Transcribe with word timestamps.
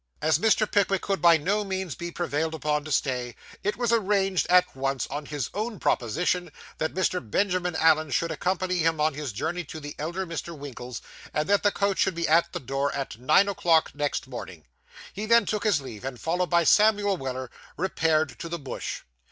As 0.19 0.39
Mr. 0.39 0.65
Pickwick 0.65 1.03
could 1.03 1.21
by 1.21 1.37
no 1.37 1.63
means 1.63 1.93
be 1.93 2.09
prevailed 2.09 2.55
upon 2.55 2.83
to 2.85 2.91
stay, 2.91 3.35
it 3.63 3.77
was 3.77 3.91
arranged 3.93 4.47
at 4.49 4.75
once, 4.75 5.05
on 5.11 5.27
his 5.27 5.51
own 5.53 5.79
proposition, 5.79 6.51
that 6.79 6.95
Mr. 6.95 7.19
Benjamin 7.21 7.75
Allen 7.75 8.09
should 8.09 8.31
accompany 8.31 8.79
him 8.79 8.99
on 8.99 9.13
his 9.13 9.31
journey 9.31 9.63
to 9.65 9.79
the 9.79 9.93
elder 9.99 10.25
Mr. 10.25 10.57
Winkle's, 10.57 11.03
and 11.35 11.47
that 11.47 11.61
the 11.61 11.71
coach 11.71 11.99
should 11.99 12.15
be 12.15 12.27
at 12.27 12.51
the 12.51 12.59
door, 12.59 12.91
at 12.95 13.19
nine 13.19 13.47
o'clock 13.47 13.91
next 13.93 14.25
morning. 14.27 14.65
He 15.13 15.27
then 15.27 15.45
took 15.45 15.63
his 15.65 15.81
leave, 15.81 16.03
and, 16.03 16.19
followed 16.19 16.49
by 16.49 16.63
Samuel 16.63 17.15
Weller, 17.17 17.51
repaired 17.77 18.39
to 18.39 18.49
the 18.49 18.57
Bush. 18.57 19.01